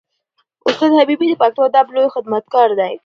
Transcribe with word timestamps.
استاد 0.67 0.91
حبیبي 0.99 1.25
د 1.29 1.33
پښتو 1.41 1.59
ادب 1.69 1.85
لوی 1.95 2.07
خدمتګار 2.15 2.69
دی. 2.79 2.93